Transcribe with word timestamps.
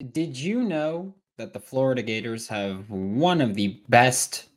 Did 0.00 0.36
you 0.36 0.62
know 0.62 1.14
that 1.38 1.52
the 1.52 1.60
Florida 1.60 2.02
Gators 2.02 2.48
have 2.48 2.90
one 2.90 3.40
of 3.40 3.54
the 3.54 3.80
best 3.88 4.48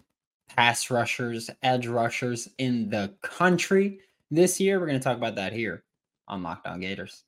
pass 0.56 0.90
rushers, 0.90 1.50
edge 1.62 1.86
rushers 1.86 2.50
in 2.58 2.90
the 2.90 3.14
country 3.22 4.00
this 4.32 4.60
year? 4.60 4.80
We're 4.80 4.88
going 4.88 5.00
to 5.00 5.04
talk 5.04 5.18
about 5.18 5.36
that 5.36 5.54
here 5.54 5.84
on 6.28 6.42
Locked 6.42 6.66
On 6.66 6.80
Gators. 6.80 7.24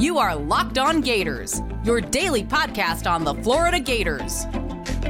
You 0.00 0.18
are 0.18 0.34
Locked 0.34 0.78
On 0.78 1.00
Gators, 1.00 1.62
your 1.84 2.00
daily 2.00 2.42
podcast 2.42 3.08
on 3.08 3.22
the 3.22 3.34
Florida 3.34 3.78
Gators. 3.78 4.46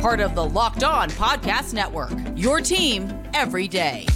Part 0.01 0.21
of 0.21 0.35
the 0.35 0.45
Locked 0.45 0.85
On 0.85 1.09
Podcast 1.11 1.73
Network, 1.73 2.13
your 2.37 2.61
team 2.61 3.11
every 3.33 3.67
day. 3.67 4.07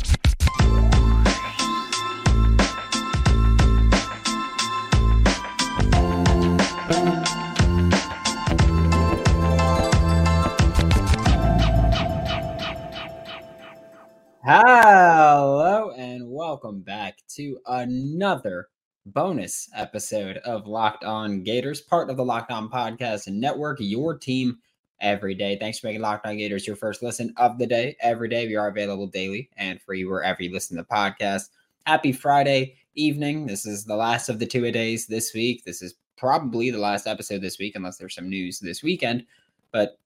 To 17.41 17.59
another 17.69 18.69
bonus 19.07 19.71
episode 19.75 20.37
of 20.39 20.67
Locked 20.67 21.05
On 21.05 21.43
Gators, 21.43 21.81
part 21.81 22.11
of 22.11 22.19
the 22.19 22.25
Locked 22.25 22.51
On 22.51 22.69
Podcast 22.69 23.29
Network, 23.29 23.79
your 23.81 24.19
team 24.19 24.59
every 25.01 25.35
day. 25.35 25.57
Thanks 25.59 25.79
for 25.79 25.87
making 25.87 26.03
Locked 26.03 26.27
On 26.27 26.37
Gators 26.37 26.67
your 26.67 26.77
first 26.77 27.03
listen 27.03 27.33
of 27.39 27.57
the 27.57 27.67
day. 27.67 27.97
Every 28.01 28.29
day 28.29 28.47
we 28.47 28.57
are 28.57 28.69
available 28.69 29.07
daily 29.07 29.49
and 29.57 29.81
free 29.81 30.05
wherever 30.05 30.43
you 30.43 30.53
listen 30.53 30.77
to 30.77 30.83
the 30.83 30.95
podcast. 30.95 31.49
Happy 31.87 32.13
Friday 32.13 32.75
evening. 32.95 33.47
This 33.47 33.65
is 33.65 33.87
the 33.87 33.97
last 33.97 34.29
of 34.29 34.39
the 34.39 34.47
two 34.47 34.67
a 34.67 34.71
days 34.71 35.07
this 35.07 35.33
week. 35.33 35.65
This 35.65 35.81
is 35.81 35.95
probably 36.19 36.71
the 36.71 36.77
last 36.77 37.07
episode 37.07 37.41
this 37.41 37.59
week, 37.59 37.75
unless 37.75 37.97
there's 37.97 38.17
some 38.17 38.29
news 38.29 38.59
this 38.59 38.83
weekend. 38.83 39.25
But 39.73 39.99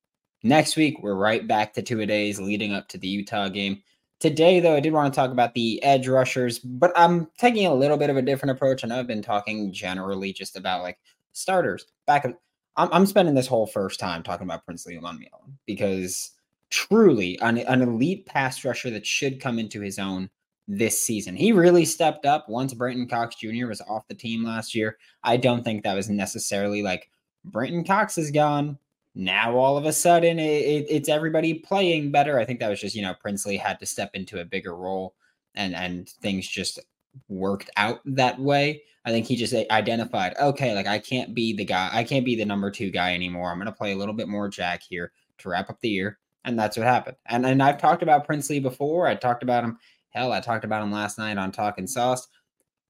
next 0.44 0.76
week, 0.76 1.02
we're 1.02 1.16
right 1.16 1.48
back 1.48 1.74
to 1.74 1.82
two 1.82 2.00
a 2.00 2.06
days 2.06 2.40
leading 2.40 2.72
up 2.72 2.86
to 2.90 2.98
the 2.98 3.08
Utah 3.08 3.48
game. 3.48 3.82
Today, 4.24 4.58
though, 4.58 4.74
I 4.74 4.80
did 4.80 4.94
want 4.94 5.12
to 5.12 5.20
talk 5.20 5.32
about 5.32 5.52
the 5.52 5.82
edge 5.82 6.08
rushers, 6.08 6.58
but 6.58 6.92
I'm 6.96 7.28
taking 7.36 7.66
a 7.66 7.74
little 7.74 7.98
bit 7.98 8.08
of 8.08 8.16
a 8.16 8.22
different 8.22 8.52
approach. 8.52 8.82
Know 8.82 8.98
I've 8.98 9.06
been 9.06 9.20
talking 9.20 9.70
generally 9.70 10.32
just 10.32 10.56
about 10.56 10.82
like 10.82 10.98
starters. 11.32 11.84
Back, 12.06 12.24
I'm, 12.24 12.88
I'm 12.90 13.04
spending 13.04 13.34
this 13.34 13.46
whole 13.46 13.66
first 13.66 14.00
time 14.00 14.22
talking 14.22 14.46
about 14.46 14.64
Princely 14.64 14.96
Umanmielen 14.96 15.52
because 15.66 16.30
truly 16.70 17.38
an, 17.42 17.58
an 17.58 17.82
elite 17.82 18.24
pass 18.24 18.64
rusher 18.64 18.88
that 18.92 19.04
should 19.04 19.42
come 19.42 19.58
into 19.58 19.82
his 19.82 19.98
own 19.98 20.30
this 20.66 21.02
season. 21.02 21.36
He 21.36 21.52
really 21.52 21.84
stepped 21.84 22.24
up 22.24 22.48
once 22.48 22.72
Brenton 22.72 23.06
Cox 23.06 23.36
Jr. 23.36 23.66
was 23.66 23.82
off 23.82 24.08
the 24.08 24.14
team 24.14 24.42
last 24.42 24.74
year. 24.74 24.96
I 25.22 25.36
don't 25.36 25.62
think 25.62 25.82
that 25.82 25.96
was 25.96 26.08
necessarily 26.08 26.82
like 26.82 27.10
Brenton 27.44 27.84
Cox 27.84 28.16
is 28.16 28.30
gone 28.30 28.78
now 29.14 29.56
all 29.56 29.76
of 29.76 29.84
a 29.84 29.92
sudden 29.92 30.38
it, 30.38 30.42
it, 30.42 30.86
it's 30.88 31.08
everybody 31.08 31.54
playing 31.54 32.10
better. 32.10 32.38
I 32.38 32.44
think 32.44 32.60
that 32.60 32.70
was 32.70 32.80
just 32.80 32.96
you 32.96 33.02
know 33.02 33.14
Princely 33.20 33.56
had 33.56 33.78
to 33.80 33.86
step 33.86 34.10
into 34.14 34.40
a 34.40 34.44
bigger 34.44 34.74
role, 34.74 35.14
and 35.54 35.74
and 35.74 36.08
things 36.08 36.48
just 36.48 36.80
worked 37.28 37.70
out 37.76 38.00
that 38.04 38.38
way. 38.38 38.82
I 39.06 39.10
think 39.10 39.26
he 39.26 39.36
just 39.36 39.54
identified, 39.70 40.34
okay, 40.40 40.74
like 40.74 40.86
I 40.86 40.98
can't 40.98 41.34
be 41.34 41.54
the 41.54 41.64
guy, 41.64 41.90
I 41.92 42.04
can't 42.04 42.24
be 42.24 42.36
the 42.36 42.46
number 42.46 42.70
two 42.70 42.90
guy 42.90 43.14
anymore. 43.14 43.50
I'm 43.50 43.60
to 43.60 43.72
play 43.72 43.92
a 43.92 43.96
little 43.96 44.14
bit 44.14 44.28
more 44.28 44.48
Jack 44.48 44.82
here 44.82 45.12
to 45.38 45.48
wrap 45.48 45.68
up 45.68 45.80
the 45.80 45.90
year, 45.90 46.18
and 46.44 46.58
that's 46.58 46.76
what 46.76 46.86
happened. 46.86 47.16
And 47.26 47.46
and 47.46 47.62
I've 47.62 47.78
talked 47.80 48.02
about 48.02 48.26
Princely 48.26 48.60
before. 48.60 49.06
I 49.06 49.14
talked 49.14 49.42
about 49.42 49.64
him. 49.64 49.78
Hell, 50.10 50.32
I 50.32 50.40
talked 50.40 50.64
about 50.64 50.82
him 50.82 50.92
last 50.92 51.18
night 51.18 51.38
on 51.38 51.52
Talking 51.52 51.86
Sauce. 51.86 52.28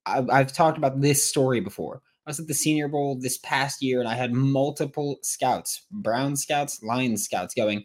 I've, 0.06 0.28
I've 0.28 0.53
talked 0.53 0.77
about 0.77 1.00
this 1.00 1.25
story 1.25 1.61
before. 1.61 2.03
I 2.27 2.30
was 2.30 2.41
at 2.41 2.47
the 2.47 2.55
Senior 2.55 2.89
Bowl 2.89 3.17
this 3.17 3.39
past 3.39 3.83
year 3.83 4.00
and 4.00 4.08
I 4.08 4.14
had 4.14 4.33
multiple 4.33 5.19
scouts, 5.22 5.83
Brown 5.91 6.36
scouts, 6.36 6.83
Lions 6.83 7.25
scouts 7.25 7.55
going, 7.55 7.84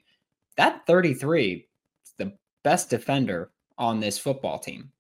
that 0.56 0.86
33 0.88 1.68
is 2.06 2.14
the 2.18 2.34
best 2.64 2.90
defender 2.90 3.52
on 3.78 4.00
this 4.00 4.18
football 4.18 4.60
team. 4.60 4.92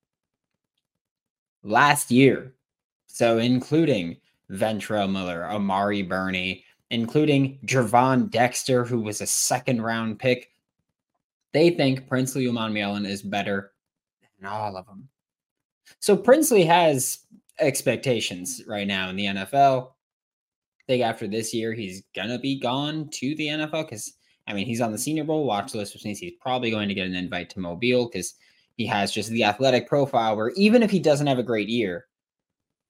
Last 1.63 2.11
year, 2.11 2.53
so 3.07 3.37
including 3.37 4.17
Ventrell 4.51 5.11
Miller, 5.11 5.45
Amari 5.45 6.01
Burney, 6.01 6.63
including 6.89 7.59
Gervon 7.65 8.29
Dexter, 8.29 8.83
who 8.83 8.99
was 8.99 9.21
a 9.21 9.27
second 9.27 9.81
round 9.81 10.19
pick, 10.19 10.51
they 11.53 11.69
think 11.69 12.07
Princely 12.07 12.45
Umanmielen 12.45 13.07
is 13.07 13.21
better 13.21 13.71
than 14.39 14.49
all 14.49 14.75
of 14.75 14.85
them. 14.85 15.07
So 15.99 16.15
Princely 16.15 16.63
has 16.65 17.19
expectations 17.59 18.61
right 18.67 18.87
now 18.87 19.09
in 19.09 19.15
the 19.15 19.25
NFL. 19.25 19.87
I 19.87 20.83
think 20.87 21.03
after 21.03 21.27
this 21.27 21.53
year, 21.53 21.73
he's 21.73 22.03
gonna 22.15 22.39
be 22.39 22.59
gone 22.59 23.09
to 23.13 23.35
the 23.35 23.47
NFL 23.47 23.83
because 23.83 24.13
I 24.47 24.53
mean 24.53 24.65
he's 24.65 24.81
on 24.81 24.91
the 24.91 24.97
Senior 24.97 25.23
Bowl 25.23 25.45
watch 25.45 25.73
list, 25.73 25.93
which 25.93 26.05
means 26.05 26.19
he's 26.19 26.33
probably 26.41 26.71
going 26.71 26.87
to 26.87 26.95
get 26.95 27.07
an 27.07 27.15
invite 27.15 27.49
to 27.51 27.59
Mobile 27.59 28.07
because 28.07 28.35
he 28.75 28.85
has 28.85 29.11
just 29.11 29.29
the 29.29 29.43
athletic 29.43 29.87
profile 29.87 30.35
where 30.37 30.49
even 30.55 30.81
if 30.81 30.89
he 30.89 30.99
doesn't 30.99 31.27
have 31.27 31.37
a 31.37 31.43
great 31.43 31.67
year, 31.67 32.07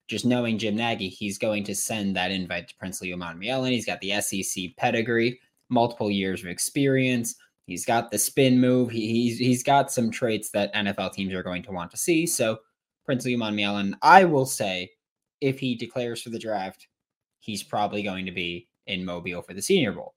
just 0.08 0.26
knowing 0.26 0.58
Jim 0.58 0.76
Nagy, 0.76 1.08
he's 1.10 1.38
going 1.38 1.64
to 1.66 1.76
send 1.76 2.16
that 2.16 2.32
invite 2.32 2.68
to 2.68 2.76
Prince 2.76 3.00
Princely 3.00 3.18
Umanmielen. 3.18 3.72
He's 3.72 3.86
got 3.86 4.02
the 4.02 4.20
SEC 4.22 4.76
pedigree, 4.78 5.40
multiple 5.70 6.12
years 6.12 6.42
of 6.42 6.48
experience. 6.50 7.36
He's 7.66 7.86
got 7.86 8.10
the 8.10 8.18
spin 8.18 8.60
move. 8.60 8.90
He, 8.90 9.08
he's 9.12 9.38
he's 9.38 9.64
got 9.64 9.92
some 9.92 10.10
traits 10.10 10.50
that 10.52 10.74
NFL 10.74 11.14
teams 11.14 11.34
are 11.34 11.44
going 11.44 11.62
to 11.64 11.72
want 11.72 11.92
to 11.92 11.98
see. 11.98 12.26
So 12.26 12.60
Princely 13.06 13.36
Umanmielen. 13.36 13.94
I 14.02 14.26
will 14.26 14.46
say, 14.46 14.92
if 15.42 15.60
he 15.60 15.76
declares 15.76 16.22
for 16.22 16.30
the 16.30 16.40
draft, 16.40 16.88
he's 17.40 17.64
probably 17.64 18.04
going 18.04 18.26
to 18.26 18.32
be 18.32 18.68
in 18.88 19.06
Mobile 19.06 19.42
for 19.42 19.54
the 19.54 19.62
Senior 19.62 19.94
Bowl. 19.94 20.16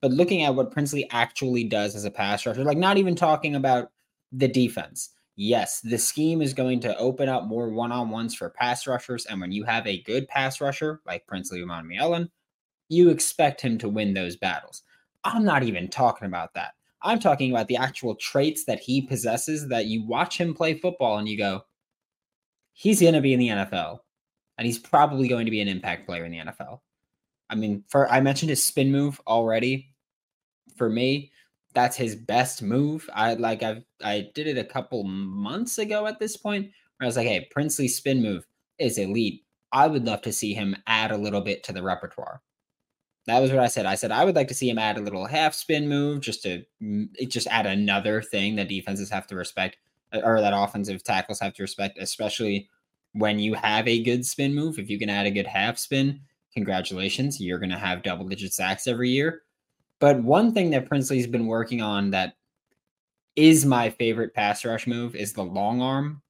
But 0.00 0.12
looking 0.12 0.42
at 0.42 0.54
what 0.54 0.70
Princely 0.70 1.08
actually 1.10 1.64
does 1.64 1.94
as 1.94 2.04
a 2.04 2.10
pass 2.10 2.46
rusher, 2.46 2.64
like 2.64 2.78
not 2.78 2.96
even 2.96 3.14
talking 3.14 3.54
about 3.54 3.90
the 4.32 4.48
defense. 4.48 5.10
Yes, 5.36 5.80
the 5.80 5.98
scheme 5.98 6.42
is 6.42 6.54
going 6.54 6.80
to 6.80 6.96
open 6.98 7.28
up 7.28 7.44
more 7.44 7.70
one-on-ones 7.70 8.34
for 8.34 8.50
pass 8.50 8.86
rushers, 8.86 9.26
and 9.26 9.40
when 9.40 9.52
you 9.52 9.64
have 9.64 9.86
a 9.86 10.02
good 10.02 10.28
pass 10.28 10.60
rusher 10.60 11.00
like 11.06 11.26
Prince 11.26 11.50
Princely 11.50 11.66
Umanmielen, 11.66 12.28
you 12.88 13.08
expect 13.08 13.60
him 13.60 13.78
to 13.78 13.88
win 13.88 14.12
those 14.12 14.36
battles. 14.36 14.82
I'm 15.24 15.44
not 15.44 15.62
even 15.62 15.88
talking 15.88 16.26
about 16.26 16.54
that. 16.54 16.72
I'm 17.02 17.18
talking 17.18 17.50
about 17.50 17.68
the 17.68 17.76
actual 17.76 18.14
traits 18.16 18.64
that 18.66 18.80
he 18.80 19.00
possesses 19.00 19.68
that 19.68 19.86
you 19.86 20.06
watch 20.06 20.38
him 20.38 20.54
play 20.54 20.74
football 20.74 21.18
and 21.18 21.28
you 21.28 21.38
go, 21.38 21.62
he's 22.72 23.00
going 23.00 23.14
to 23.14 23.20
be 23.20 23.32
in 23.32 23.40
the 23.40 23.48
NFL, 23.48 23.98
and 24.58 24.66
he's 24.66 24.78
probably 24.78 25.28
going 25.28 25.44
to 25.44 25.50
be 25.50 25.60
an 25.60 25.68
impact 25.68 26.06
player 26.06 26.24
in 26.24 26.32
the 26.32 26.38
NFL. 26.38 26.80
I 27.48 27.56
mean, 27.56 27.84
for 27.88 28.10
I 28.10 28.20
mentioned 28.20 28.50
his 28.50 28.64
spin 28.64 28.92
move 28.92 29.20
already. 29.26 29.94
For 30.76 30.88
me, 30.88 31.32
that's 31.74 31.96
his 31.96 32.14
best 32.14 32.62
move. 32.62 33.08
I 33.12 33.34
like 33.34 33.62
I 33.62 33.82
I 34.02 34.28
did 34.34 34.46
it 34.46 34.58
a 34.58 34.64
couple 34.64 35.04
months 35.04 35.78
ago 35.78 36.06
at 36.06 36.18
this 36.18 36.36
point 36.36 36.66
where 36.66 37.04
I 37.04 37.06
was 37.06 37.16
like, 37.16 37.26
hey, 37.26 37.48
Princely 37.50 37.88
spin 37.88 38.22
move 38.22 38.46
is 38.78 38.98
elite. 38.98 39.44
I 39.72 39.86
would 39.86 40.06
love 40.06 40.22
to 40.22 40.32
see 40.32 40.54
him 40.54 40.76
add 40.86 41.10
a 41.10 41.16
little 41.16 41.40
bit 41.40 41.62
to 41.64 41.72
the 41.72 41.82
repertoire. 41.82 42.42
That 43.26 43.40
was 43.40 43.50
what 43.50 43.60
I 43.60 43.68
said. 43.68 43.86
I 43.86 43.94
said 43.94 44.10
I 44.10 44.24
would 44.24 44.34
like 44.34 44.48
to 44.48 44.54
see 44.54 44.68
him 44.68 44.78
add 44.78 44.96
a 44.96 45.02
little 45.02 45.26
half 45.26 45.54
spin 45.54 45.88
move 45.88 46.20
just 46.20 46.42
to 46.42 46.64
mm, 46.82 47.08
just 47.28 47.46
add 47.48 47.66
another 47.66 48.22
thing 48.22 48.56
that 48.56 48.68
defenses 48.68 49.10
have 49.10 49.26
to 49.28 49.36
respect 49.36 49.76
or 50.12 50.40
that 50.40 50.52
offensive 50.54 51.02
tackles 51.02 51.40
have 51.40 51.54
to 51.54 51.62
respect, 51.62 51.98
especially 51.98 52.68
when 53.12 53.38
you 53.38 53.54
have 53.54 53.86
a 53.88 54.02
good 54.02 54.24
spin 54.24 54.54
move. 54.54 54.78
If 54.78 54.90
you 54.90 54.98
can 54.98 55.10
add 55.10 55.26
a 55.26 55.30
good 55.30 55.46
half 55.46 55.78
spin, 55.78 56.20
congratulations, 56.52 57.40
you're 57.40 57.58
going 57.58 57.70
to 57.70 57.78
have 57.78 58.02
double 58.02 58.28
digit 58.28 58.52
sacks 58.52 58.86
every 58.86 59.10
year. 59.10 59.42
But 59.98 60.22
one 60.22 60.52
thing 60.52 60.70
that 60.70 60.88
Princely's 60.88 61.26
been 61.26 61.46
working 61.46 61.82
on 61.82 62.10
that 62.10 62.34
is 63.36 63.64
my 63.64 63.90
favorite 63.90 64.34
pass 64.34 64.64
rush 64.64 64.86
move 64.86 65.14
is 65.14 65.32
the 65.32 65.44
long 65.44 65.80
arm. 65.82 66.22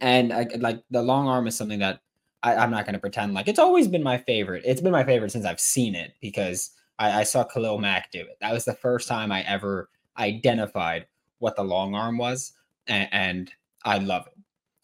And 0.00 0.32
I, 0.32 0.48
like 0.58 0.82
the 0.90 1.02
long 1.02 1.28
arm 1.28 1.46
is 1.46 1.56
something 1.56 1.78
that 1.78 2.00
I, 2.42 2.62
am 2.62 2.70
not 2.70 2.84
going 2.84 2.94
to 2.94 3.00
pretend 3.00 3.32
like 3.32 3.48
it's 3.48 3.58
always 3.58 3.88
been 3.88 4.02
my 4.02 4.18
favorite. 4.18 4.62
It's 4.66 4.80
been 4.80 4.92
my 4.92 5.04
favorite 5.04 5.32
since 5.32 5.46
I've 5.46 5.60
seen 5.60 5.94
it 5.94 6.12
because 6.20 6.70
I, 6.98 7.20
I 7.20 7.22
saw 7.22 7.44
Khalil 7.44 7.78
Mack 7.78 8.10
do 8.10 8.20
it. 8.20 8.36
That 8.40 8.52
was 8.52 8.64
the 8.64 8.74
first 8.74 9.08
time 9.08 9.32
I 9.32 9.42
ever 9.42 9.88
identified 10.18 11.06
what 11.38 11.56
the 11.56 11.64
long 11.64 11.94
arm 11.94 12.18
was 12.18 12.52
and, 12.86 13.08
and 13.12 13.52
I 13.84 13.98
love 13.98 14.26
it. 14.26 14.34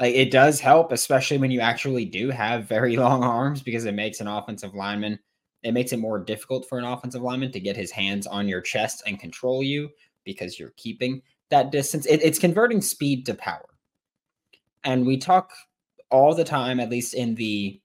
Like 0.01 0.15
it 0.15 0.31
does 0.31 0.61
help, 0.61 0.93
especially 0.93 1.39
when 1.39 1.51
you 1.51 1.61
actually 1.61 2.05
do 2.05 2.31
have 2.31 2.69
very 2.69 2.97
long 2.99 3.23
arms, 3.23 3.63
because 3.63 3.85
it 3.85 3.95
makes 3.95 4.21
an 4.21 4.29
offensive 4.29 4.75
lineman. 4.75 5.19
It 5.63 5.73
makes 5.73 5.93
it 5.93 5.99
more 5.99 6.19
difficult 6.19 6.67
for 6.69 6.79
an 6.79 6.85
offensive 6.85 7.23
lineman 7.23 7.53
to 7.53 7.61
get 7.61 7.77
his 7.77 7.91
hands 7.91 8.27
on 8.27 8.49
your 8.49 8.63
chest 8.63 9.03
and 9.07 9.21
control 9.21 9.63
you 9.63 9.91
because 10.25 10.59
you're 10.59 10.73
keeping 10.77 11.21
that 11.51 11.71
distance. 11.71 12.07
It, 12.07 12.23
it's 12.23 12.39
converting 12.39 12.81
speed 12.81 13.27
to 13.27 13.35
power. 13.35 13.67
And 14.85 15.07
we 15.07 15.19
talk 15.19 15.53
all 16.11 16.35
the 16.35 16.45
time, 16.45 16.81
at 16.81 16.89
least 16.89 17.13
in 17.13 17.35
the 17.35 17.81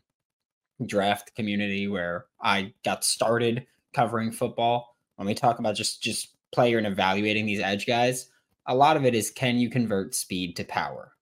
draft 0.86 1.36
community 1.36 1.88
where 1.88 2.26
I 2.42 2.74
got 2.84 3.04
started 3.04 3.66
covering 3.94 4.32
football. 4.32 4.96
When 5.16 5.28
we 5.28 5.34
talk 5.34 5.60
about 5.60 5.76
just 5.76 6.02
just 6.02 6.36
player 6.52 6.78
and 6.78 6.88
evaluating 6.88 7.46
these 7.46 7.60
edge 7.60 7.86
guys, 7.86 8.30
a 8.68 8.76
lot 8.76 8.98
of 8.98 9.06
it 9.06 9.16
is 9.16 9.32
can 9.32 9.58
you 9.58 9.70
convert 9.70 10.16
speed 10.16 10.56
to 10.58 10.64
power? 10.64 11.14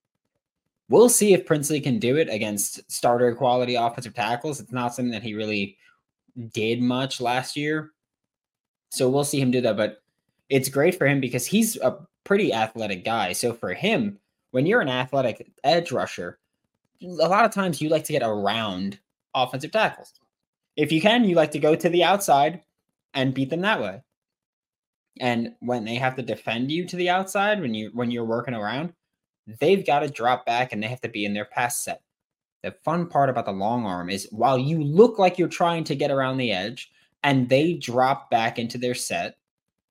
We'll 0.88 1.08
see 1.08 1.32
if 1.32 1.46
Princely 1.46 1.80
can 1.80 1.98
do 1.98 2.16
it 2.16 2.28
against 2.28 2.90
starter 2.90 3.34
quality 3.34 3.74
offensive 3.74 4.14
tackles. 4.14 4.60
It's 4.60 4.72
not 4.72 4.94
something 4.94 5.12
that 5.12 5.22
he 5.22 5.34
really 5.34 5.78
did 6.52 6.80
much 6.80 7.20
last 7.20 7.56
year. 7.56 7.92
So 8.90 9.08
we'll 9.08 9.24
see 9.24 9.40
him 9.40 9.50
do 9.50 9.60
that. 9.62 9.76
But 9.76 10.02
it's 10.48 10.68
great 10.68 10.94
for 10.96 11.06
him 11.06 11.20
because 11.20 11.46
he's 11.46 11.76
a 11.76 11.98
pretty 12.24 12.52
athletic 12.52 13.04
guy. 13.04 13.32
So 13.32 13.52
for 13.52 13.72
him, 13.72 14.18
when 14.50 14.66
you're 14.66 14.82
an 14.82 14.88
athletic 14.88 15.50
edge 15.64 15.90
rusher, 15.90 16.38
a 17.02 17.06
lot 17.06 17.44
of 17.44 17.50
times 17.50 17.80
you 17.80 17.88
like 17.88 18.04
to 18.04 18.12
get 18.12 18.22
around 18.22 18.98
offensive 19.34 19.72
tackles. 19.72 20.12
If 20.76 20.92
you 20.92 21.00
can, 21.00 21.24
you 21.24 21.34
like 21.34 21.52
to 21.52 21.58
go 21.58 21.74
to 21.74 21.88
the 21.88 22.04
outside 22.04 22.62
and 23.14 23.34
beat 23.34 23.50
them 23.50 23.62
that 23.62 23.80
way. 23.80 24.02
And 25.20 25.54
when 25.60 25.84
they 25.84 25.94
have 25.96 26.16
to 26.16 26.22
defend 26.22 26.70
you 26.70 26.86
to 26.86 26.96
the 26.96 27.08
outside 27.08 27.60
when 27.60 27.74
you 27.74 27.90
when 27.94 28.10
you're 28.10 28.24
working 28.24 28.54
around, 28.54 28.92
they've 29.60 29.86
got 29.86 30.00
to 30.00 30.08
drop 30.08 30.44
back 30.44 30.72
and 30.72 30.82
they 30.82 30.88
have 30.88 31.00
to 31.02 31.08
be 31.08 31.24
in 31.24 31.34
their 31.34 31.44
pass 31.44 31.82
set. 31.82 32.02
The 32.62 32.72
fun 32.82 33.06
part 33.06 33.28
about 33.28 33.44
the 33.44 33.52
long 33.52 33.84
arm 33.84 34.08
is 34.08 34.26
while 34.30 34.58
you 34.58 34.82
look 34.82 35.18
like 35.18 35.38
you're 35.38 35.48
trying 35.48 35.84
to 35.84 35.94
get 35.94 36.10
around 36.10 36.38
the 36.38 36.50
edge 36.50 36.90
and 37.22 37.48
they 37.48 37.74
drop 37.74 38.30
back 38.30 38.58
into 38.58 38.78
their 38.78 38.94
set, 38.94 39.36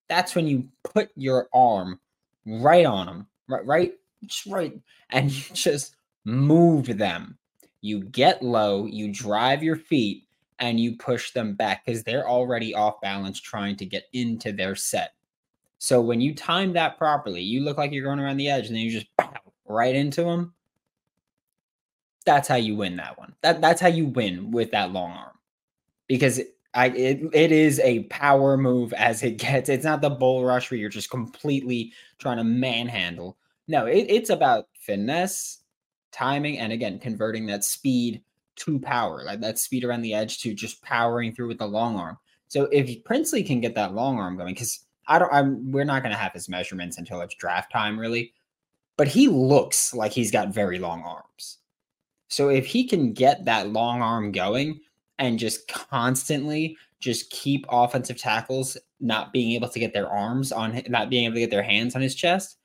that's 0.10 0.36
when 0.36 0.48
you 0.48 0.68
put 0.84 1.10
your 1.16 1.48
arm 1.54 2.00
right 2.46 2.86
on 2.86 3.06
them, 3.06 3.28
right, 3.48 3.66
right, 3.66 3.94
just 4.26 4.48
right, 4.48 4.74
and 5.12 5.32
you 5.32 5.44
just 5.54 5.96
move 6.26 6.98
them. 6.98 7.38
You 7.82 8.04
get 8.04 8.42
low, 8.42 8.86
you 8.86 9.12
drive 9.12 9.62
your 9.62 9.76
feet, 9.76 10.24
and 10.64 10.80
you 10.80 10.96
push 10.96 11.32
them 11.32 11.56
back 11.56 11.86
because 11.86 12.04
they're 12.04 12.28
already 12.28 12.74
off 12.74 13.02
balance 13.02 13.38
trying 13.38 13.76
to 13.76 13.86
get 13.86 14.06
into 14.14 14.54
their 14.54 14.76
set. 14.76 15.14
So 15.78 16.00
when 16.00 16.22
you 16.22 16.34
time 16.34 16.72
that 16.74 16.98
properly, 16.98 17.42
you 17.42 17.60
look 17.60 17.78
like 17.78 17.92
you're 17.92 18.06
going 18.06 18.22
around 18.22 18.38
the 18.38 18.50
edge 18.50 18.68
and 18.68 18.76
then 18.76 18.84
you 18.84 18.92
just 18.92 19.08
right 19.68 19.94
into 19.94 20.24
them. 20.24 20.54
That's 22.26 22.48
how 22.48 22.56
you 22.56 22.78
win 22.78 22.96
that 22.96 23.18
one. 23.18 23.36
That 23.42 23.60
that's 23.60 23.82
how 23.82 23.90
you 23.90 24.06
win 24.06 24.52
with 24.52 24.72
that 24.72 24.92
long 24.92 25.12
arm. 25.12 25.38
Because 26.08 26.40
I 26.74 26.88
it, 26.88 27.22
it 27.34 27.52
is 27.52 27.82
a 27.82 28.04
power 28.04 28.56
move 28.56 28.94
as 28.94 29.22
it 29.22 29.32
gets. 29.38 29.68
It's 29.68 29.84
not 29.84 30.02
the 30.02 30.12
bull 30.12 30.46
rush 30.46 30.72
where 30.72 30.80
you're 30.80 30.88
just 30.88 31.10
completely 31.10 31.92
trying 32.20 32.38
to 32.38 32.46
manhandle. 32.46 33.38
No, 33.68 33.86
it, 33.86 34.06
it's 34.08 34.30
about 34.30 34.70
finesse, 34.80 35.58
timing, 36.14 36.60
and 36.60 36.72
again, 36.72 37.00
converting 37.00 37.48
that 37.48 37.66
speed 37.66 38.24
to 38.56 38.80
power, 38.80 39.24
like 39.24 39.42
that 39.42 39.60
speed 39.60 39.84
around 39.84 40.02
the 40.02 40.14
edge 40.14 40.40
to 40.42 40.54
just 40.54 40.82
powering 40.82 41.34
through 41.34 41.48
with 41.48 41.58
the 41.58 41.66
long 41.66 41.96
arm. 41.96 42.18
So 42.48 42.64
if 42.66 43.04
Princely 43.04 43.44
can 43.44 43.62
get 43.62 43.76
that 43.76 43.94
long 43.94 44.20
arm 44.20 44.38
going, 44.38 44.54
because 44.54 44.86
I 45.08 45.20
don't, 45.20 45.34
I'm 45.34 45.72
we're 45.72 45.86
not 45.86 46.04
going 46.04 46.12
to 46.12 46.18
have 46.18 46.34
his 46.34 46.50
measurements 46.50 46.98
until 46.98 47.22
it's 47.22 47.36
draft 47.36 47.72
time, 47.72 48.00
really. 48.00 48.34
But 48.96 49.08
he 49.08 49.28
looks 49.28 49.94
like 49.94 50.12
he's 50.12 50.32
got 50.32 50.50
very 50.54 50.78
long 50.78 51.02
arms. 51.02 51.58
So 52.28 52.50
if 52.50 52.66
he 52.66 52.88
can 52.88 53.14
get 53.14 53.46
that 53.46 53.70
long 53.70 54.02
arm 54.02 54.32
going 54.32 54.80
and 55.20 55.40
just 55.40 55.68
constantly 55.68 56.78
just 57.00 57.30
keep 57.32 57.66
offensive 57.70 58.18
tackles 58.18 58.78
not 59.02 59.34
being 59.34 59.52
able 59.52 59.68
to 59.70 59.80
get 59.80 59.94
their 59.94 60.10
arms 60.10 60.52
on, 60.52 60.82
not 60.88 61.10
being 61.10 61.26
able 61.26 61.36
to 61.36 61.42
get 61.42 61.52
their 61.52 61.64
hands 61.64 61.96
on 61.96 62.02
his 62.02 62.16
chest, 62.16 62.58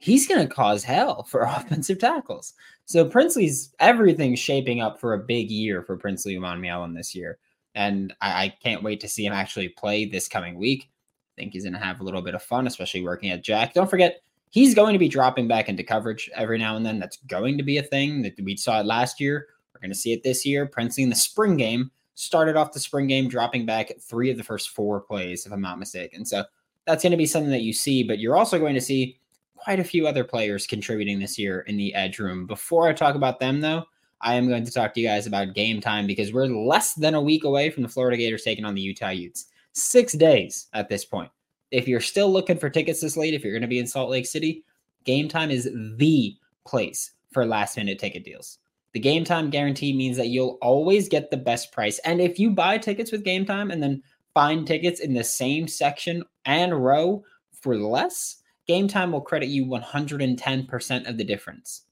he's 0.00 0.26
going 0.26 0.46
to 0.46 0.52
cause 0.52 0.82
hell 0.82 1.22
for 1.28 1.42
offensive 1.42 2.00
tackles. 2.00 2.54
So 2.86 3.04
Princely's 3.04 3.72
everything's 3.78 4.40
shaping 4.40 4.80
up 4.80 4.98
for 4.98 5.14
a 5.14 5.18
big 5.18 5.50
year 5.50 5.82
for 5.82 5.96
Princely 5.96 6.34
Umanmielen 6.34 6.96
this 6.96 7.14
year. 7.14 7.38
And 7.76 8.12
I, 8.20 8.44
I, 8.44 8.54
can't 8.60 8.82
wait 8.82 8.98
to 9.00 9.08
see 9.08 9.24
him 9.24 9.32
actually 9.32 9.68
play 9.68 10.04
this 10.04 10.26
coming 10.26 10.56
week. 10.56 10.90
I 11.36 11.40
think 11.40 11.52
he's 11.52 11.62
going 11.62 11.74
to 11.74 11.78
have 11.78 12.00
a 12.00 12.02
little 12.02 12.20
bit 12.20 12.34
of 12.34 12.42
fun, 12.42 12.66
especially 12.66 13.04
working 13.04 13.30
at 13.30 13.44
Jack. 13.44 13.74
Don't 13.74 13.88
forget, 13.88 14.22
he's 14.50 14.74
going 14.74 14.92
to 14.92 14.98
be 14.98 15.08
dropping 15.08 15.46
back 15.46 15.68
into 15.68 15.84
coverage 15.84 16.28
every 16.34 16.58
now 16.58 16.74
and 16.74 16.84
then. 16.84 16.98
That's 16.98 17.18
going 17.28 17.56
to 17.58 17.62
be 17.62 17.78
a 17.78 17.82
thing 17.82 18.22
that 18.22 18.34
we 18.42 18.56
saw 18.56 18.80
it 18.80 18.86
last 18.86 19.20
year. 19.20 19.46
We're 19.72 19.80
going 19.80 19.92
to 19.92 19.98
see 19.98 20.12
it 20.12 20.24
this 20.24 20.44
year. 20.44 20.66
Princely 20.66 21.04
in 21.04 21.10
the 21.10 21.14
spring 21.14 21.56
game 21.56 21.92
started 22.14 22.56
off 22.56 22.72
the 22.72 22.80
spring 22.80 23.06
game 23.06 23.28
dropping 23.28 23.66
back 23.66 23.92
three 24.00 24.32
of 24.32 24.36
the 24.36 24.42
first 24.42 24.70
four 24.70 25.00
plays, 25.00 25.46
if 25.46 25.52
I'm 25.52 25.60
not 25.60 25.78
mistaken. 25.78 26.24
So 26.24 26.42
that's 26.86 27.04
going 27.04 27.12
to 27.12 27.16
be 27.16 27.26
something 27.26 27.52
that 27.52 27.62
you 27.62 27.72
see, 27.72 28.02
but 28.02 28.18
you're 28.18 28.36
also 28.36 28.58
going 28.58 28.74
to 28.74 28.80
see 28.80 29.19
quite 29.62 29.78
a 29.78 29.84
few 29.84 30.06
other 30.06 30.24
players 30.24 30.66
contributing 30.66 31.18
this 31.18 31.38
year 31.38 31.60
in 31.60 31.76
the 31.76 31.94
edge 31.94 32.18
room. 32.18 32.46
Before 32.46 32.88
I 32.88 32.92
talk 32.92 33.14
about 33.14 33.40
them, 33.40 33.60
though, 33.60 33.84
I 34.22 34.34
am 34.34 34.48
going 34.48 34.64
to 34.64 34.72
talk 34.72 34.94
to 34.94 35.00
you 35.00 35.08
guys 35.08 35.26
about 35.26 35.54
game 35.54 35.80
time 35.80 36.06
because 36.06 36.32
we're 36.32 36.46
less 36.46 36.94
than 36.94 37.14
a 37.14 37.20
week 37.20 37.44
away 37.44 37.70
from 37.70 37.82
the 37.82 37.88
Florida 37.88 38.16
Gators 38.16 38.42
taking 38.42 38.64
on 38.64 38.74
the 38.74 38.80
Utah 38.80 39.10
Utes. 39.10 39.46
Six 39.72 40.14
days 40.14 40.68
at 40.72 40.88
this 40.88 41.04
point. 41.04 41.30
If 41.70 41.86
you're 41.86 42.00
still 42.00 42.32
looking 42.32 42.58
for 42.58 42.68
tickets 42.68 43.00
this 43.00 43.16
late, 43.16 43.34
if 43.34 43.44
you're 43.44 43.52
going 43.52 43.62
to 43.62 43.68
be 43.68 43.78
in 43.78 43.86
Salt 43.86 44.10
Lake 44.10 44.26
City, 44.26 44.64
game 45.04 45.28
time 45.28 45.50
is 45.50 45.70
the 45.96 46.36
place 46.66 47.12
for 47.32 47.46
last 47.46 47.76
minute 47.76 47.98
ticket 47.98 48.24
deals. 48.24 48.58
The 48.92 49.00
game 49.00 49.24
time 49.24 49.50
guarantee 49.50 49.96
means 49.96 50.16
that 50.16 50.28
you'll 50.28 50.58
always 50.60 51.08
get 51.08 51.30
the 51.30 51.36
best 51.36 51.70
price. 51.70 51.98
And 52.00 52.20
if 52.20 52.38
you 52.38 52.50
buy 52.50 52.78
tickets 52.78 53.12
with 53.12 53.24
game 53.24 53.44
time 53.44 53.70
and 53.70 53.82
then 53.82 54.02
find 54.34 54.66
tickets 54.66 55.00
in 55.00 55.14
the 55.14 55.22
same 55.22 55.68
section 55.68 56.24
and 56.44 56.84
row 56.84 57.22
for 57.60 57.76
less, 57.76 58.39
Game 58.70 58.86
Time 58.86 59.10
will 59.10 59.20
credit 59.20 59.48
you 59.48 59.66
110% 59.66 61.08
of 61.08 61.18
the 61.18 61.24
difference. 61.24 61.86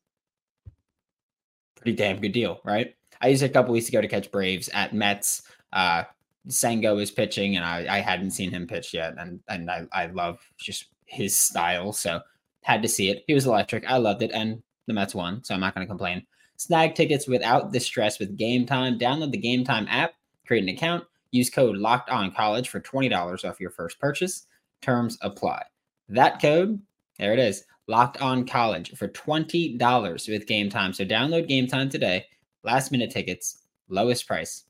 Pretty 1.74 1.96
damn 1.96 2.20
good 2.20 2.30
deal, 2.30 2.60
right? 2.64 2.94
I 3.20 3.26
used 3.30 3.42
it 3.42 3.46
a 3.46 3.52
couple 3.52 3.72
weeks 3.72 3.88
ago 3.88 4.00
to 4.00 4.06
catch 4.06 4.30
Braves 4.30 4.68
at 4.68 4.94
Mets. 4.94 5.42
Uh, 5.72 6.04
Senga 6.46 6.94
is 6.94 7.10
pitching, 7.10 7.56
and 7.56 7.64
I, 7.64 7.96
I 7.96 7.98
hadn't 7.98 8.30
seen 8.30 8.52
him 8.52 8.68
pitch 8.68 8.94
yet, 8.94 9.14
and 9.18 9.40
and 9.48 9.68
I, 9.68 9.86
I 9.92 10.06
love 10.06 10.38
just 10.56 10.86
his 11.04 11.36
style, 11.36 11.92
so 11.92 12.20
had 12.62 12.80
to 12.82 12.88
see 12.88 13.10
it. 13.10 13.24
He 13.26 13.34
was 13.34 13.46
electric. 13.46 13.84
I 13.84 13.96
loved 13.96 14.22
it, 14.22 14.30
and 14.32 14.62
the 14.86 14.94
Mets 14.94 15.16
won, 15.16 15.42
so 15.42 15.54
I'm 15.54 15.60
not 15.60 15.74
going 15.74 15.84
to 15.84 15.90
complain. 15.90 16.24
Snag 16.58 16.94
tickets 16.94 17.26
without 17.26 17.72
the 17.72 17.80
stress 17.80 18.20
with 18.20 18.36
Game 18.36 18.66
Time. 18.66 19.00
Download 19.00 19.32
the 19.32 19.38
Game 19.38 19.64
Time 19.64 19.88
app, 19.90 20.12
create 20.46 20.62
an 20.62 20.68
account, 20.68 21.02
use 21.32 21.50
code 21.50 21.76
Locked 21.76 22.08
On 22.08 22.30
College 22.30 22.68
for 22.68 22.78
twenty 22.78 23.08
dollars 23.08 23.44
off 23.44 23.58
your 23.58 23.70
first 23.70 23.98
purchase. 23.98 24.46
Terms 24.80 25.18
apply. 25.22 25.64
That 26.08 26.40
code, 26.40 26.80
there 27.18 27.32
it 27.32 27.38
is, 27.38 27.64
locked 27.86 28.20
on 28.20 28.46
college 28.46 28.96
for 28.96 29.08
$20 29.08 30.28
with 30.28 30.46
game 30.46 30.70
time. 30.70 30.92
So 30.92 31.04
download 31.04 31.48
game 31.48 31.66
time 31.66 31.88
today. 31.88 32.26
Last 32.62 32.92
minute 32.92 33.10
tickets, 33.10 33.62
lowest 33.88 34.26
price, 34.26 34.64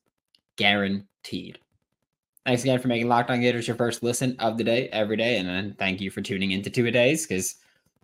guaranteed. 0.56 1.58
Thanks 2.46 2.62
again 2.62 2.80
for 2.80 2.88
making 2.88 3.08
Locked 3.08 3.30
On 3.30 3.40
Gators 3.40 3.66
your 3.66 3.76
first 3.76 4.02
listen 4.02 4.36
of 4.38 4.56
the 4.56 4.64
day 4.64 4.88
every 4.88 5.16
day. 5.16 5.36
And 5.36 5.48
then 5.48 5.74
thank 5.78 6.00
you 6.00 6.10
for 6.10 6.22
tuning 6.22 6.52
into 6.52 6.70
two 6.70 6.86
a 6.86 6.90
days 6.90 7.26
because 7.26 7.56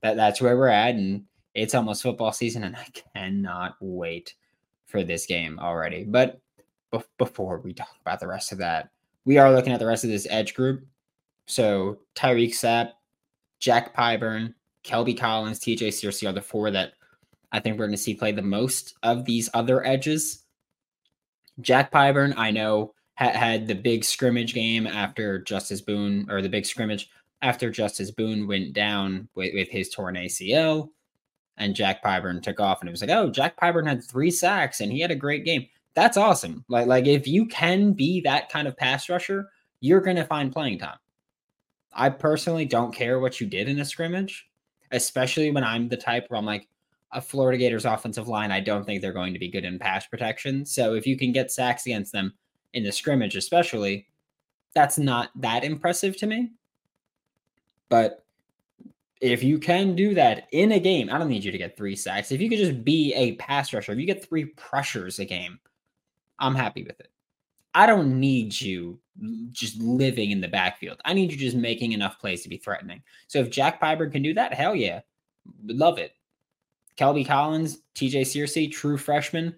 that, 0.03 0.17
that's 0.17 0.41
where 0.41 0.57
we're 0.57 0.69
at. 0.69 0.97
And 0.97 1.25
it's 1.55 1.75
almost 1.75 2.03
football 2.03 2.33
season, 2.33 2.65
and 2.65 2.77
I 2.77 2.87
cannot 3.15 3.77
wait 3.81 4.35
for 4.87 5.03
this 5.03 5.25
game 5.25 5.59
already. 5.59 6.05
But 6.05 6.41
before 7.19 7.61
we 7.61 7.73
talk 7.73 7.97
about 8.03 8.21
the 8.21 8.27
rest 8.27 8.53
of 8.53 8.59
that, 8.59 8.91
we 9.25 9.39
are 9.39 9.53
looking 9.53 9.73
at 9.73 9.79
the 9.79 9.87
rest 9.87 10.05
of 10.05 10.11
this 10.11 10.27
edge 10.29 10.55
group. 10.55 10.85
So 11.47 11.99
Tyreak 12.15 12.51
Sapp, 12.51 12.91
Jack 13.61 13.97
Pyburn, 13.97 14.55
Kelby 14.85 15.19
Collins, 15.19 15.61
TJ 15.61 15.89
Searcy 15.89 16.29
are 16.29 16.33
the 16.33 16.43
four 16.43 16.71
that 16.71 16.93
I 17.53 17.61
think 17.61 17.79
we're 17.79 17.87
going 17.87 17.97
to 17.97 18.03
see 18.03 18.15
play 18.15 18.33
the 18.33 18.43
most 18.43 18.95
of 19.03 19.25
these 19.25 19.49
other 19.55 19.85
edges. 19.87 20.43
Jack 21.61 21.93
Pyburn, 21.93 22.35
I 22.37 22.51
know, 22.51 22.95
ha- 23.17 23.31
had 23.31 23.67
the 23.67 23.75
big 23.75 24.05
scrimmage 24.05 24.55
game 24.55 24.87
after 24.87 25.39
Justus 25.39 25.81
Boone, 25.81 26.27
or 26.29 26.43
the 26.43 26.49
big 26.49 26.67
scrimmage 26.67 27.11
after 27.43 27.71
Justus 27.71 28.11
Boone 28.11 28.47
went 28.47 28.73
down 28.73 29.29
with, 29.35 29.53
with 29.55 29.69
his 29.69 29.89
torn 29.89 30.17
ACL. 30.17 30.91
And 31.57 31.77
Jack 31.77 32.03
Pyburn 32.03 32.43
took 32.43 32.59
off, 32.59 32.81
and 32.81 32.89
it 32.89 32.91
was 32.91 33.01
like, 33.01 33.11
oh, 33.11 33.31
Jack 33.31 33.57
Pyburn 33.57 33.87
had 33.87 34.03
three 34.03 34.31
sacks 34.31 34.81
and 34.81 34.91
he 34.91 34.99
had 35.01 35.13
a 35.13 35.17
great 35.17 35.45
game. 35.45 35.69
That's 35.95 36.17
awesome. 36.17 36.65
Like, 36.69 36.89
like 36.89 37.07
if 37.07 37.29
you 37.29 37.47
can 37.47 37.93
be 37.93 38.21
that 38.23 38.49
kind 38.49 38.67
of 38.67 38.77
pass 38.77 39.09
rusher, 39.09 39.49
you're 39.79 40.01
going 40.01 40.17
to 40.17 40.25
find 40.25 40.53
playing 40.53 40.81
time. 40.81 40.99
I 41.95 42.11
personally 42.11 42.65
don't 42.65 42.95
care 42.95 43.21
what 43.21 43.41
you 43.41 43.47
did 43.47 43.69
in 43.69 43.79
a 43.81 43.85
scrimmage, 43.85 44.49
especially 44.91 45.51
when 45.51 45.65
I'm 45.65 45.89
the 45.89 45.97
type 45.97 46.27
where 46.29 46.39
I'm 46.39 46.47
like, 46.47 46.69
a 47.13 47.21
Florida 47.21 47.57
Gators 47.57 47.85
offensive 47.85 48.27
line, 48.27 48.51
I 48.51 48.59
don't 48.59 48.85
think 48.85 49.01
they're 49.01 49.13
going 49.13 49.33
to 49.33 49.39
be 49.39 49.49
good 49.49 49.65
in 49.65 49.79
pass 49.79 50.05
protection. 50.07 50.67
So 50.67 50.95
if 50.95 51.07
you 51.07 51.17
can 51.17 51.31
get 51.31 51.53
sacks 51.53 51.87
against 51.87 52.13
them 52.13 52.35
in 52.73 52.83
the 52.83 52.91
scrimmage, 52.91 53.37
especially, 53.37 54.09
that's 54.75 54.99
not 54.99 55.31
that 55.37 55.63
impressive 55.63 56.17
to 56.17 56.27
me. 56.27 56.51
But 57.89 58.25
if 59.21 59.45
you 59.45 59.61
can 59.61 59.95
do 59.95 60.15
that 60.15 60.49
in 60.51 60.73
a 60.73 60.81
game, 60.81 61.09
I 61.09 61.19
don't 61.19 61.29
need 61.29 61.45
you 61.45 61.53
to 61.53 61.59
get 61.59 61.77
three 61.77 61.95
sacks. 61.95 62.33
If 62.33 62.41
you 62.41 62.51
could 62.51 62.59
just 62.59 62.85
be 62.85 63.15
a 63.15 63.37
pass 63.37 63.73
rusher, 63.73 63.93
if 63.93 63.99
you 63.99 64.07
get 64.07 64.29
three 64.29 64.47
pressures 64.47 65.21
a 65.21 65.25
game, 65.25 65.61
I'm 66.41 66.57
happy 66.57 66.83
with 66.83 66.99
it. 66.99 67.11
I 67.75 67.87
don't 67.87 68.21
need 68.21 68.59
you 68.61 69.01
just 69.51 69.81
living 69.81 70.31
in 70.31 70.41
the 70.41 70.49
backfield. 70.49 71.01
I 71.05 71.13
need 71.13 71.31
you 71.31 71.39
just 71.39 71.57
making 71.57 71.93
enough 71.93 72.19
plays 72.19 72.43
to 72.43 72.49
be 72.49 72.57
threatening. 72.57 73.03
So 73.27 73.39
if 73.39 73.51
Jack 73.51 73.81
Pyburn 73.81 74.13
can 74.13 74.23
do 74.23 74.35
that, 74.35 74.55
hell 74.55 74.75
yeah, 74.75 75.01
love 75.67 75.99
it. 75.99 76.13
Kelby 76.97 77.27
Collins, 77.27 77.79
TJ 77.95 78.23
Searcy, 78.23 78.71
true 78.71 78.97
freshman. 78.97 79.57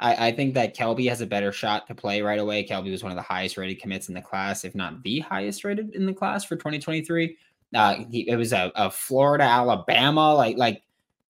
I, 0.00 0.28
I, 0.28 0.32
think 0.32 0.54
that 0.54 0.76
Kelby 0.76 1.08
has 1.08 1.20
a 1.20 1.26
better 1.26 1.50
shot 1.50 1.88
to 1.88 1.94
play 1.94 2.22
right 2.22 2.38
away. 2.38 2.64
Kelby 2.64 2.92
was 2.92 3.02
one 3.02 3.10
of 3.10 3.16
the 3.16 3.22
highest 3.22 3.56
rated 3.56 3.80
commits 3.80 4.08
in 4.08 4.14
the 4.14 4.22
class, 4.22 4.64
if 4.64 4.76
not 4.76 5.02
the 5.02 5.18
highest 5.20 5.64
rated 5.64 5.92
in 5.94 6.06
the 6.06 6.14
class 6.14 6.44
for 6.44 6.54
2023. 6.54 7.36
Uh, 7.74 7.96
he, 8.08 8.28
it 8.28 8.36
was 8.36 8.52
a, 8.52 8.70
a 8.76 8.90
Florida, 8.90 9.42
Alabama, 9.42 10.34
like 10.34 10.56
like 10.56 10.82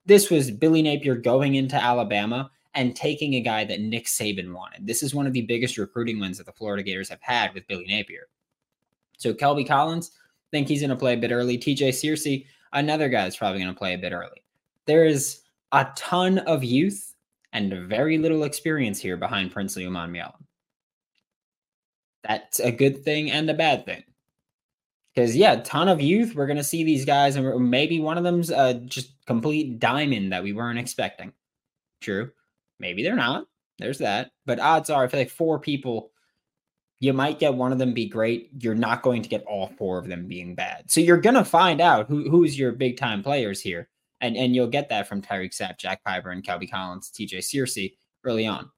this 0.05 0.31
was 0.31 0.51
Billy 0.51 0.83
Napier 0.83 1.17
going 1.17 1.55
into 1.55 1.77
Alabama 1.77 2.51
and 2.79 2.95
taking 2.95 3.35
a 3.35 3.41
guy 3.41 3.65
that 3.65 3.81
Nick 3.81 4.07
Saban 4.07 4.53
wanted. 4.53 4.87
This 4.87 5.03
is 5.03 5.13
one 5.13 5.27
of 5.27 5.33
the 5.33 5.43
biggest 5.43 5.79
recruiting 5.79 6.21
wins 6.21 6.39
that 6.39 6.47
the 6.47 6.53
Florida 6.53 6.85
Gators 6.85 7.09
have 7.09 7.21
had 7.21 7.53
with 7.53 7.67
Billy 7.67 7.85
Napier. 7.89 8.29
So 9.17 9.35
Kelby 9.35 9.67
Collins, 9.67 10.13
think 10.53 10.69
he's 10.69 10.81
going 10.81 10.91
to 10.91 10.97
play 10.97 11.15
a 11.15 11.19
bit 11.19 11.33
early. 11.33 11.59
TJ 11.59 11.89
Searcy, 11.89 12.47
another 12.73 13.09
guy 13.09 13.25
that's 13.25 13.37
probably 13.37 13.61
going 13.61 13.75
to 13.75 13.79
play 13.79 13.95
a 13.95 13.99
bit 13.99 14.13
early. 14.13 14.45
There 14.87 15.05
is 15.05 15.41
a 15.73 15.89
ton 15.97 16.39
of 16.39 16.63
youth 16.63 17.17
and 17.53 17.89
very 17.89 18.17
little 18.17 18.45
experience 18.45 19.01
here 19.01 19.17
behind 19.17 19.51
Prince 19.51 19.75
Princely 19.75 19.93
Umanmielen. 19.93 20.41
That's 22.23 22.61
a 22.61 22.71
good 22.71 23.03
thing 23.05 23.33
and 23.33 23.51
a 23.51 23.55
bad 23.55 23.87
thing. 23.87 24.05
Because 25.13 25.35
yeah, 25.35 25.57
ton 25.63 25.89
of 25.89 26.01
youth. 26.01 26.37
We're 26.37 26.47
gonna 26.47 26.63
see 26.63 26.85
these 26.85 27.05
guys, 27.05 27.35
and 27.35 27.71
maybe 27.71 27.99
one 27.99 28.19
of 28.19 28.25
them's 28.25 28.53
uh, 28.53 28.75
just 28.85 29.25
complete 29.27 29.81
diamond 29.81 30.33
that 30.33 30.45
we 30.45 30.53
weren't 30.53 30.79
expecting. 30.79 31.33
True, 32.01 32.31
maybe 32.79 33.03
they're 33.03 33.17
not. 33.17 33.47
There's 33.79 33.99
that, 33.99 34.33
but 34.45 34.59
odds 34.59 34.91
are, 34.91 35.05
I 35.05 35.09
feel 35.09 35.21
like 35.21 35.31
four 35.31 35.61
people, 35.61 36.11
you 37.01 37.13
might 37.13 37.39
get 37.39 37.55
one 37.55 37.71
of 37.71 37.79
them 37.79 37.95
be 37.95 38.09
great. 38.09 38.51
You're 38.59 38.75
not 38.75 39.03
going 39.03 39.23
to 39.23 39.29
get 39.29 39.45
all 39.45 39.69
four 39.79 39.99
of 39.99 40.09
them 40.09 40.27
being 40.27 40.57
bad. 40.57 40.91
So 40.91 41.01
you're 41.01 41.21
gonna 41.21 41.45
find 41.45 41.81
out 41.81 42.09
who 42.09 42.29
who's 42.29 42.59
your 42.59 42.73
big 42.73 42.97
time 42.97 43.23
players 43.23 43.61
here, 43.61 43.89
and 44.21 44.37
and 44.37 44.55
you'll 44.55 44.67
get 44.67 44.89
that 44.89 45.07
from 45.07 45.23
Tyreak 45.23 45.55
Sapp, 45.55 45.79
Jack 45.79 46.03
Pyburn, 46.05 46.33
and 46.33 46.45
Kelby 46.45 46.69
Collins, 46.69 47.11
T.J. 47.11 47.39
Searcy 47.39 47.95
early 48.25 48.47
on. 48.47 48.69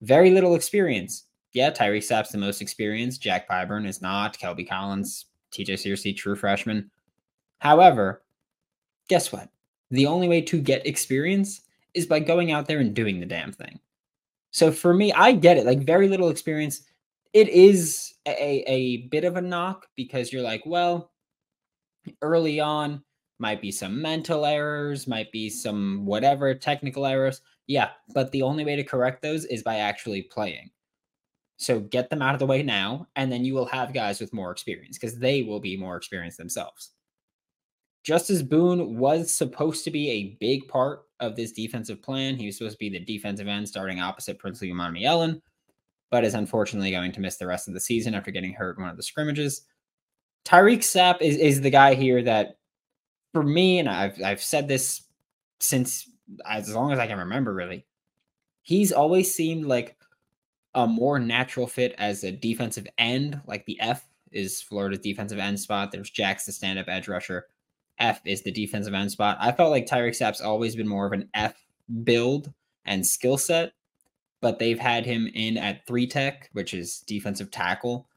Very 0.00 0.30
little 0.30 0.54
experience. 0.54 1.26
Yeah, 1.52 1.70
Tyreak 1.70 2.02
Sapp's 2.02 2.32
the 2.32 2.38
most 2.38 2.62
experienced. 2.62 3.20
Jack 3.20 3.46
Pyburn 3.46 3.86
is 3.86 4.00
not. 4.00 4.38
Kelby 4.38 4.66
Collins 4.66 5.26
TJ 5.52 5.74
Searcy, 5.74 6.16
true 6.16 6.34
freshman. 6.34 6.90
However, 7.58 8.22
guess 9.08 9.30
what? 9.30 9.48
The 9.90 10.06
only 10.06 10.28
way 10.28 10.40
to 10.42 10.60
get 10.60 10.86
experience 10.86 11.60
is 11.94 12.06
by 12.06 12.20
going 12.20 12.52
out 12.52 12.66
there 12.66 12.78
and 12.78 12.94
doing 12.94 13.20
the 13.20 13.26
damn 13.26 13.52
thing. 13.52 13.78
So 14.50 14.70
for 14.70 14.92
me, 14.94 15.12
I 15.12 15.32
get 15.32 15.56
it. 15.56 15.66
Like 15.66 15.80
very 15.80 16.08
little 16.08 16.28
experience. 16.28 16.82
It 17.32 17.48
is 17.48 18.14
a, 18.26 18.64
a 18.70 19.08
bit 19.08 19.24
of 19.24 19.36
a 19.36 19.42
knock 19.42 19.86
because 19.96 20.32
you're 20.32 20.42
like, 20.42 20.62
well, 20.66 21.12
early 22.20 22.60
on, 22.60 23.02
might 23.38 23.60
be 23.60 23.72
some 23.72 24.00
mental 24.00 24.44
errors, 24.44 25.08
might 25.08 25.32
be 25.32 25.50
some 25.50 26.04
whatever 26.04 26.54
technical 26.54 27.06
errors. 27.06 27.40
Yeah, 27.66 27.90
but 28.14 28.30
the 28.32 28.42
only 28.42 28.64
way 28.64 28.76
to 28.76 28.84
correct 28.84 29.22
those 29.22 29.44
is 29.46 29.62
by 29.62 29.76
actually 29.76 30.22
playing. 30.22 30.70
So 31.56 31.80
get 31.80 32.10
them 32.10 32.22
out 32.22 32.34
of 32.34 32.40
the 32.40 32.46
way 32.46 32.62
now, 32.62 33.06
and 33.16 33.30
then 33.30 33.44
you 33.44 33.54
will 33.54 33.66
have 33.66 33.94
guys 33.94 34.20
with 34.20 34.32
more 34.32 34.50
experience 34.50 34.98
because 34.98 35.18
they 35.18 35.42
will 35.42 35.60
be 35.60 35.76
more 35.76 35.96
experienced 35.96 36.38
themselves. 36.38 36.90
Justus 38.02 38.42
Boone 38.42 38.96
was 38.96 39.32
supposed 39.32 39.84
to 39.84 39.90
be 39.90 40.10
a 40.10 40.36
big 40.40 40.66
part 40.68 41.04
of 41.20 41.36
this 41.36 41.52
defensive 41.52 42.02
plan. 42.02 42.36
He 42.36 42.46
was 42.46 42.58
supposed 42.58 42.74
to 42.74 42.78
be 42.78 42.88
the 42.88 42.98
defensive 42.98 43.46
end 43.46 43.68
starting 43.68 44.00
opposite 44.00 44.38
Prince 44.38 44.58
Princely 44.58 44.74
Umanmielen, 44.76 45.40
but 46.10 46.24
is 46.24 46.34
unfortunately 46.34 46.90
going 46.90 47.12
to 47.12 47.20
miss 47.20 47.36
the 47.36 47.46
rest 47.46 47.68
of 47.68 47.74
the 47.74 47.80
season 47.80 48.14
after 48.14 48.30
getting 48.30 48.52
hurt 48.52 48.76
in 48.76 48.82
one 48.82 48.90
of 48.90 48.96
the 48.96 49.02
scrimmages. 49.02 49.62
Tyreak 50.44 50.78
Sapp 50.78 51.20
is, 51.20 51.36
is 51.36 51.60
the 51.60 51.70
guy 51.70 51.94
here 51.94 52.22
that, 52.22 52.58
for 53.32 53.44
me, 53.44 53.78
and 53.78 53.88
I've, 53.88 54.20
I've 54.22 54.42
said 54.42 54.66
this 54.66 55.02
since 55.60 56.10
as 56.48 56.74
long 56.74 56.92
as 56.92 56.98
I 56.98 57.06
can 57.06 57.18
remember, 57.18 57.54
really, 57.54 57.86
he's 58.62 58.92
always 58.92 59.32
seemed 59.32 59.66
like 59.66 59.96
a 60.74 60.86
more 60.86 61.18
natural 61.18 61.66
fit 61.66 61.94
as 61.98 62.24
a 62.24 62.32
defensive 62.32 62.86
end, 62.98 63.40
like 63.46 63.64
the 63.66 63.78
F 63.80 64.04
is 64.32 64.60
Florida's 64.60 65.00
defensive 65.00 65.38
end 65.38 65.60
spot. 65.60 65.92
There's 65.92 66.10
Jack's 66.10 66.46
the 66.46 66.52
stand 66.52 66.78
up 66.78 66.88
edge 66.88 67.08
rusher. 67.08 67.46
F 67.98 68.20
is 68.24 68.42
the 68.42 68.52
defensive 68.52 68.94
end 68.94 69.10
spot. 69.10 69.36
I 69.40 69.52
felt 69.52 69.70
like 69.70 69.86
Tyreak 69.86 70.14
Sapp's 70.14 70.40
always 70.40 70.76
been 70.76 70.88
more 70.88 71.06
of 71.06 71.12
an 71.12 71.28
F 71.34 71.54
build 72.04 72.52
and 72.84 73.06
skill 73.06 73.38
set, 73.38 73.72
but 74.40 74.58
they've 74.58 74.78
had 74.78 75.06
him 75.06 75.28
in 75.34 75.56
at 75.56 75.86
three 75.86 76.06
tech, 76.06 76.48
which 76.52 76.74
is 76.74 77.00
defensive 77.00 77.50
tackle. 77.50 78.08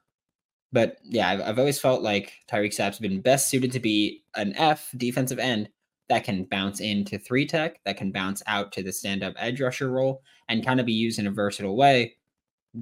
But 0.72 0.98
yeah, 1.04 1.30
I've, 1.30 1.42
I've 1.42 1.60
always 1.60 1.80
felt 1.80 2.02
like 2.02 2.34
Tyreak 2.50 2.74
Sapp's 2.74 3.00
been 3.00 3.22
best 3.22 3.50
suited 3.50 3.72
to 3.74 3.80
be 3.80 4.24
an 4.36 4.56
F 4.56 4.90
defensive 4.98 5.40
end 5.40 5.70
that 6.10 6.24
can 6.24 6.44
bounce 6.46 6.80
into 6.80 7.18
three 7.18 7.48
tech, 7.48 7.84
that 7.86 7.98
can 7.98 8.12
bounce 8.12 8.44
out 8.48 8.72
to 8.74 8.84
the 8.84 8.92
stand 8.92 9.24
up 9.24 9.34
edge 9.38 9.62
rusher 9.62 9.90
role, 9.90 10.22
and 10.50 10.66
kind 10.66 10.80
of 10.80 10.86
be 10.86 10.94
used 10.94 11.20
in 11.20 11.28
a 11.28 11.32
versatile 11.32 11.76
way 11.76 12.16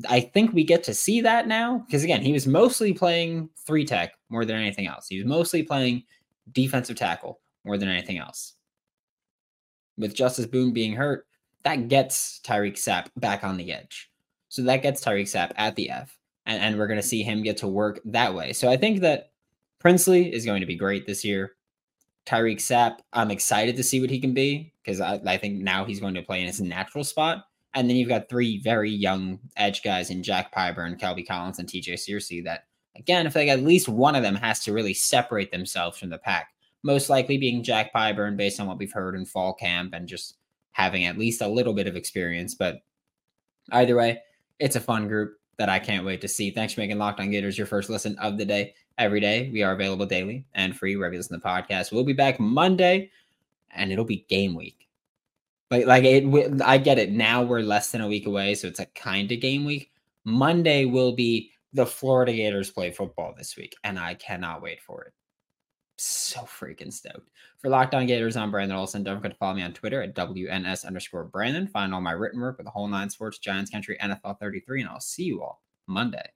I 0.09 0.21
think 0.21 0.53
we 0.53 0.63
get 0.63 0.83
to 0.85 0.93
see 0.93 1.21
that 1.21 1.47
now 1.47 1.83
because 1.85 2.03
again, 2.03 2.21
he 2.21 2.33
was 2.33 2.47
mostly 2.47 2.93
playing 2.93 3.49
three 3.65 3.85
tech 3.85 4.13
more 4.29 4.45
than 4.45 4.55
anything 4.55 4.87
else. 4.87 5.07
He 5.07 5.17
was 5.17 5.25
mostly 5.25 5.63
playing 5.63 6.03
defensive 6.51 6.95
tackle 6.95 7.39
more 7.63 7.77
than 7.77 7.89
anything 7.89 8.17
else. 8.17 8.53
With 9.97 10.15
Justus 10.15 10.45
Boone 10.45 10.73
being 10.73 10.93
hurt, 10.93 11.27
that 11.63 11.87
gets 11.87 12.41
Tyreak 12.43 12.73
Sapp 12.73 13.07
back 13.15 13.43
on 13.43 13.57
the 13.57 13.71
edge. 13.71 14.09
So 14.49 14.63
that 14.63 14.81
gets 14.81 15.03
Tyreak 15.03 15.23
Sapp 15.23 15.51
at 15.55 15.75
the 15.75 15.89
F, 15.89 16.17
and, 16.45 16.61
and 16.61 16.77
we're 16.77 16.87
going 16.87 16.99
to 16.99 17.07
see 17.07 17.23
him 17.23 17.43
get 17.43 17.57
to 17.57 17.67
work 17.67 17.99
that 18.05 18.33
way. 18.33 18.53
So 18.53 18.69
I 18.69 18.77
think 18.77 19.01
that 19.01 19.31
Princely 19.79 20.33
is 20.33 20.45
going 20.45 20.61
to 20.61 20.67
be 20.67 20.75
great 20.75 21.05
this 21.05 21.23
year. 21.23 21.53
Tyreak 22.25 22.57
Sapp, 22.57 22.99
I'm 23.11 23.31
excited 23.31 23.75
to 23.75 23.83
see 23.83 23.99
what 23.99 24.09
he 24.09 24.19
can 24.19 24.33
be 24.33 24.73
because 24.83 25.01
I, 25.01 25.19
I 25.25 25.37
think 25.37 25.61
now 25.61 25.85
he's 25.85 25.99
going 25.99 26.13
to 26.13 26.21
play 26.21 26.39
in 26.39 26.47
his 26.47 26.61
natural 26.61 27.03
spot 27.03 27.45
and 27.73 27.89
then 27.89 27.97
you've 27.97 28.09
got 28.09 28.29
three 28.29 28.59
very 28.59 28.91
young 28.91 29.39
edge 29.57 29.83
guys 29.83 30.09
in 30.09 30.23
Jack 30.23 30.53
Pyburn, 30.53 30.99
Kelby 30.99 31.27
Collins, 31.27 31.59
and 31.59 31.67
TJ 31.67 31.93
Searcy 31.93 32.43
that, 32.43 32.65
again, 32.95 33.25
if 33.25 33.35
like 33.35 33.47
at 33.47 33.63
least 33.63 33.89
one 33.89 34.15
of 34.15 34.23
them 34.23 34.35
has 34.35 34.63
to 34.65 34.73
really 34.73 34.93
separate 34.93 35.51
themselves 35.51 35.97
from 35.97 36.09
the 36.09 36.17
pack, 36.17 36.49
most 36.83 37.09
likely 37.09 37.37
being 37.37 37.63
Jack 37.63 37.93
Pyburn 37.93 38.37
based 38.37 38.59
on 38.59 38.67
what 38.67 38.77
we've 38.77 38.91
heard 38.91 39.15
in 39.15 39.25
fall 39.25 39.53
camp 39.53 39.93
and 39.93 40.07
just 40.07 40.37
having 40.71 41.05
at 41.05 41.17
least 41.17 41.41
a 41.41 41.47
little 41.47 41.73
bit 41.73 41.87
of 41.87 41.95
experience. 41.95 42.55
But 42.55 42.81
either 43.71 43.95
way, 43.95 44.19
it's 44.59 44.75
a 44.75 44.81
fun 44.81 45.07
group 45.07 45.39
that 45.57 45.69
I 45.69 45.79
can't 45.79 46.05
wait 46.05 46.21
to 46.21 46.27
see. 46.27 46.51
Thanks 46.51 46.73
for 46.73 46.81
making 46.81 46.97
Locked 46.97 47.19
On 47.19 47.29
Gators 47.29 47.57
your 47.57 47.67
first 47.67 47.89
listen 47.89 48.17
of 48.19 48.37
the 48.37 48.45
day. 48.45 48.73
Every 48.97 49.19
day, 49.19 49.49
we 49.51 49.63
are 49.63 49.73
available 49.73 50.05
daily 50.05 50.45
and 50.53 50.77
free 50.77 50.95
wherever 50.95 51.13
you 51.13 51.19
listen 51.19 51.39
to 51.39 51.43
the 51.43 51.49
podcast. 51.49 51.91
We'll 51.91 52.03
be 52.03 52.13
back 52.13 52.39
Monday, 52.39 53.09
and 53.71 53.91
it'll 53.91 54.05
be 54.05 54.25
game 54.29 54.53
week. 54.53 54.87
Like 55.71 55.87
like 55.87 56.03
it 56.03 56.61
I 56.63 56.77
get 56.77 56.99
it. 56.99 57.11
Now 57.11 57.41
we're 57.41 57.61
less 57.61 57.91
than 57.91 58.01
a 58.01 58.07
week 58.07 58.27
away, 58.27 58.53
so 58.53 58.67
it's 58.67 58.79
a 58.79 58.85
kind 58.87 59.31
of 59.31 59.41
game 59.41 59.65
week. 59.65 59.91
Monday 60.25 60.85
will 60.85 61.15
be 61.15 61.52
the 61.73 61.85
Florida 61.85 62.33
Gators 62.33 62.69
play 62.69 62.91
football 62.91 63.33
this 63.37 63.57
week, 63.57 63.75
and 63.83 63.97
I 63.97 64.13
cannot 64.13 64.61
wait 64.61 64.81
for 64.81 65.03
it. 65.03 65.13
So 65.97 66.41
freaking 66.41 66.91
stoked. 66.91 67.29
For 67.59 67.69
Locked 67.69 67.93
On 67.93 68.05
Gators, 68.05 68.35
I'm 68.35 68.51
Brandon 68.51 68.77
Olsen. 68.77 69.03
Don't 69.03 69.17
forget 69.17 69.31
to 69.31 69.37
follow 69.37 69.55
me 69.55 69.63
on 69.63 69.73
Twitter 69.73 70.01
at 70.01 70.15
WNS 70.15 70.85
underscore 70.85 71.25
Brandon. 71.25 71.67
Find 71.67 71.93
all 71.93 72.01
my 72.01 72.11
written 72.11 72.41
work 72.41 72.57
with 72.57 72.65
the 72.65 72.71
whole 72.71 72.87
nine 72.87 73.09
sports, 73.09 73.37
Giants 73.39 73.71
Country, 73.71 73.97
NFL 74.01 74.39
33, 74.39 74.81
and 74.81 74.89
I'll 74.89 74.99
see 74.99 75.23
you 75.23 75.41
all 75.41 75.61
Monday. 75.87 76.29